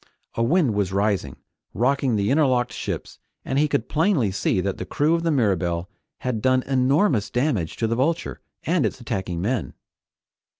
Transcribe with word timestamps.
A 0.33 0.41
wind 0.41 0.73
was 0.73 0.91
rising, 0.91 1.35
rocking 1.75 2.15
the 2.15 2.31
interlocked 2.31 2.73
ships, 2.73 3.19
and 3.45 3.59
he 3.59 3.67
could 3.67 3.87
plainly 3.87 4.31
see 4.31 4.59
that 4.59 4.79
the 4.79 4.83
crew 4.87 5.13
of 5.13 5.21
the 5.21 5.29
Mirabelle 5.29 5.91
had 6.21 6.41
done 6.41 6.63
enormous 6.63 7.29
damage 7.29 7.75
to 7.75 7.85
the 7.85 7.95
Vulture 7.95 8.41
and 8.63 8.83
its 8.83 8.99
attacking 8.99 9.41
men. 9.43 9.75